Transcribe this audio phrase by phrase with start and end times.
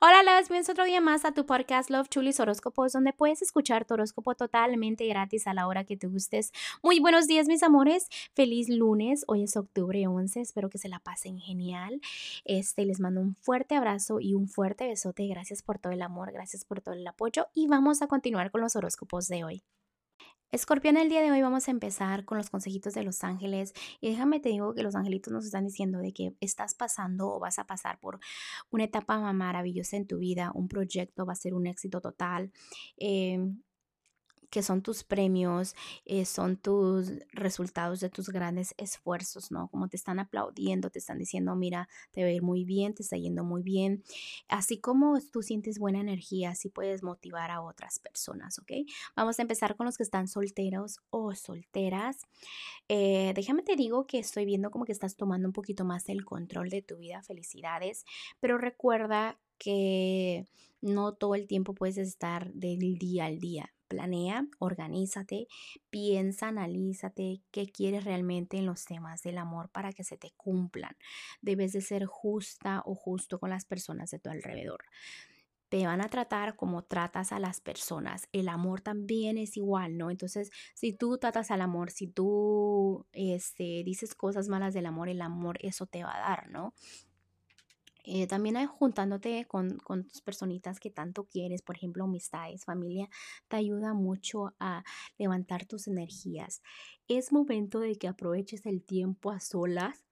[0.00, 3.84] Hola, las bienvenidos otro día más a tu podcast Love Chulis Horóscopos, donde puedes escuchar
[3.84, 6.52] tu horóscopo totalmente gratis a la hora que te gustes.
[6.84, 8.06] Muy buenos días, mis amores.
[8.32, 9.24] Feliz lunes.
[9.26, 10.40] Hoy es octubre 11.
[10.40, 12.00] Espero que se la pasen genial.
[12.44, 15.26] Este, les mando un fuerte abrazo y un fuerte besote.
[15.26, 17.48] Gracias por todo el amor, gracias por todo el apoyo.
[17.52, 19.64] Y vamos a continuar con los horóscopos de hoy.
[20.50, 24.08] Escorpión, el día de hoy vamos a empezar con los consejitos de los ángeles y
[24.08, 27.58] déjame te digo que los angelitos nos están diciendo de que estás pasando o vas
[27.58, 28.18] a pasar por
[28.70, 32.50] una etapa maravillosa en tu vida, un proyecto va a ser un éxito total.
[32.96, 33.60] Em,
[34.50, 39.68] que son tus premios, eh, son tus resultados de tus grandes esfuerzos, ¿no?
[39.68, 43.02] Como te están aplaudiendo, te están diciendo, mira, te va a ir muy bien, te
[43.02, 44.02] está yendo muy bien.
[44.48, 48.72] Así como tú sientes buena energía, así puedes motivar a otras personas, ¿ok?
[49.16, 52.22] Vamos a empezar con los que están solteros o solteras.
[52.88, 56.24] Eh, déjame te digo que estoy viendo como que estás tomando un poquito más el
[56.24, 57.22] control de tu vida.
[57.22, 58.04] Felicidades,
[58.40, 60.46] pero recuerda que
[60.80, 65.48] no todo el tiempo puedes estar del día al día planea, organízate,
[65.90, 70.96] piensa, analízate qué quieres realmente en los temas del amor para que se te cumplan.
[71.40, 74.84] Debes de ser justa o justo con las personas de tu alrededor.
[75.68, 78.28] Te van a tratar como tratas a las personas.
[78.32, 80.10] El amor también es igual, ¿no?
[80.10, 85.20] Entonces, si tú tratas al amor, si tú este, dices cosas malas del amor, el
[85.20, 86.72] amor eso te va a dar, ¿no?
[88.10, 93.06] Eh, también juntándote con, con, tus personitas que tanto quieres, por ejemplo, amistades, familia,
[93.48, 94.82] te ayuda mucho a
[95.18, 96.62] levantar tus energías.
[97.06, 100.06] Es momento de que aproveches el tiempo a solas,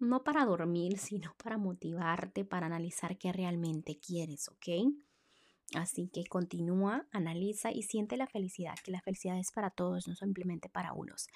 [0.00, 4.92] no para dormir, sino para motivarte, para analizar qué realmente quieres, ¿ok?
[5.76, 10.16] Así que continúa, analiza y siente la felicidad, que la felicidad es para todos, no
[10.16, 11.28] simplemente para unos.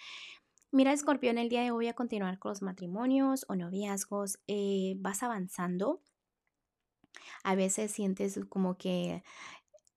[0.72, 4.39] Mira, Escorpión, el día de hoy voy a continuar con los matrimonios o noviazgos.
[4.47, 6.03] Eh, vas avanzando.
[7.45, 9.23] A veces sientes como que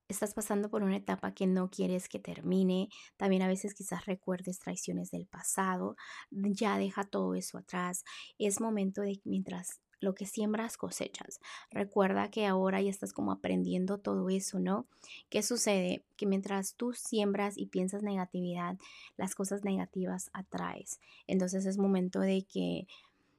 [0.09, 2.89] estás pasando por una etapa que no quieres que termine.
[3.15, 5.95] También a veces quizás recuerdes traiciones del pasado.
[6.31, 8.03] Ya deja todo eso atrás.
[8.37, 11.39] Es momento de mientras lo que siembras cosechas.
[11.69, 14.87] Recuerda que ahora ya estás como aprendiendo todo eso, ¿no?
[15.29, 16.03] ¿Qué sucede?
[16.15, 18.77] Que mientras tú siembras y piensas negatividad,
[19.17, 20.99] las cosas negativas atraes.
[21.27, 22.87] Entonces es momento de que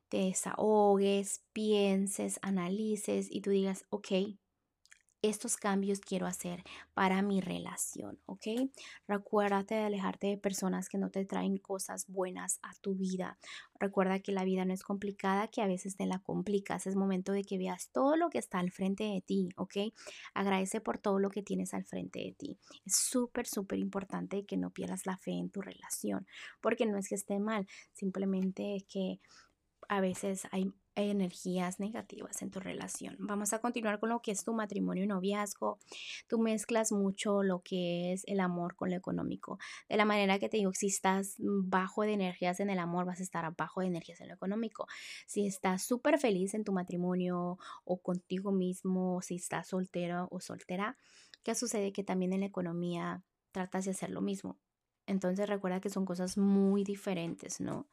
[0.09, 4.09] te desahogues, pienses, analices y tú digas, ok,
[5.22, 6.62] estos cambios quiero hacer
[6.94, 8.47] para mi relación, ¿ok?
[9.06, 13.38] Recuérdate de alejarte de personas que no te traen cosas buenas a tu vida.
[13.78, 16.86] Recuerda que la vida no es complicada, que a veces te la complicas.
[16.86, 19.92] Es momento de que veas todo lo que está al frente de ti, ¿ok?
[20.34, 22.58] Agradece por todo lo que tienes al frente de ti.
[22.87, 26.26] Es súper, súper importante que no pierdas la fe en tu relación,
[26.60, 29.20] porque no es que esté mal, simplemente es que
[29.88, 30.72] a veces hay
[31.09, 33.16] energías negativas en tu relación.
[33.19, 35.78] Vamos a continuar con lo que es tu matrimonio y noviazgo.
[36.28, 39.59] Tú mezclas mucho lo que es el amor con lo económico.
[39.88, 43.21] De la manera que te digo, si estás bajo de energías en el amor, vas
[43.21, 44.87] a estar bajo de energías en lo económico.
[45.27, 50.97] Si estás súper feliz en tu matrimonio o contigo mismo, si estás soltero o soltera,
[51.43, 51.93] ¿qué sucede?
[51.93, 53.22] Que también en la economía
[53.53, 54.59] tratas de hacer lo mismo.
[55.06, 57.88] Entonces recuerda que son cosas muy diferentes, ¿no?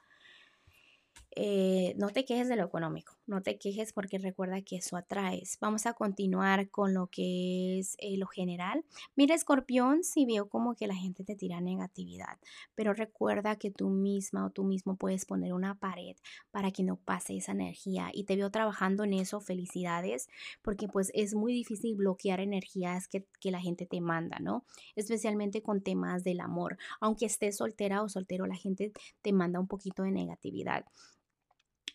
[1.31, 5.57] Eh, no te quejes de lo económico, no te quejes porque recuerda que eso atraes.
[5.59, 8.83] Vamos a continuar con lo que es eh, lo general.
[9.15, 12.39] Mira, escorpión, si veo como que la gente te tira negatividad,
[12.75, 16.15] pero recuerda que tú misma o tú mismo puedes poner una pared
[16.51, 19.39] para que no pase esa energía y te veo trabajando en eso.
[19.39, 20.29] Felicidades,
[20.61, 24.65] porque pues es muy difícil bloquear energías que, que la gente te manda, ¿no?
[24.95, 26.77] Especialmente con temas del amor.
[26.99, 30.85] Aunque estés soltera o soltero, la gente te manda un poquito de negatividad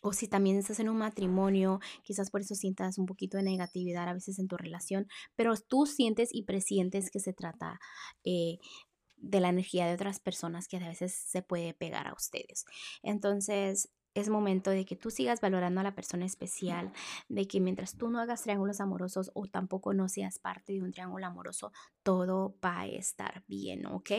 [0.03, 4.09] o si también estás en un matrimonio, quizás por eso sientas un poquito de negatividad
[4.09, 7.81] a veces en tu relación, pero tú sientes y presientes que se trata
[8.25, 8.59] eh,
[9.17, 12.65] de la energía de otras personas que a veces se puede pegar a ustedes.
[13.03, 16.93] Entonces, es momento de que tú sigas valorando a la persona especial,
[17.29, 20.93] de que mientras tú no hagas triángulos amorosos o tampoco no seas parte de un
[20.93, 21.73] triángulo amoroso,
[22.03, 24.11] todo va a estar bien, ¿ok?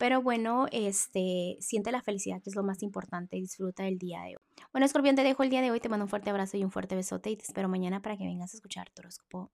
[0.00, 4.28] Pero bueno, este, siente la felicidad, que es lo más importante, disfruta el día de
[4.28, 4.64] hoy.
[4.72, 6.70] Bueno, Escorpión, te dejo el día de hoy, te mando un fuerte abrazo y un
[6.70, 9.50] fuerte besote y te espero mañana para que vengas a escuchar tu horóscopo.